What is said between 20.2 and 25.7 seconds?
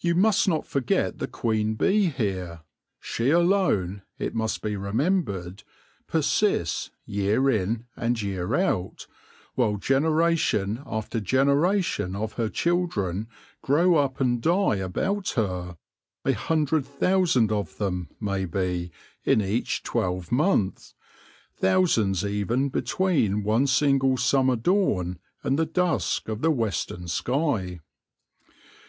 month, thousands even between one single summer dawn and the